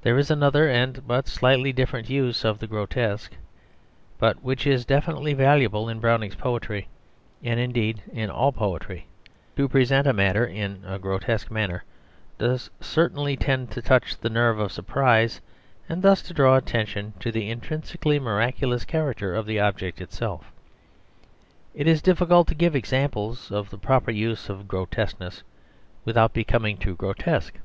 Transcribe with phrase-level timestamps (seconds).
[0.00, 3.34] There is another and but slightly different use of the grotesque,
[4.16, 6.88] but which is definitely valuable in Browning's poetry,
[7.44, 9.06] and indeed in all poetry.
[9.56, 11.84] To present a matter in a grotesque manner
[12.38, 15.42] does certainly tend to touch the nerve of surprise
[15.90, 20.50] and thus to draw attention to the intrinsically miraculous character of the object itself.
[21.74, 25.42] It is difficult to give examples of the proper use of grotesqueness
[26.06, 27.56] without becoming too grotesque.